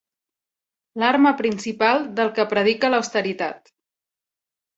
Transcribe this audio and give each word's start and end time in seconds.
L'arma 1.03 1.31
principal 1.41 2.01
del 2.21 2.33
que 2.39 2.47
predica 2.55 2.91
l'austeritat. 2.95 3.71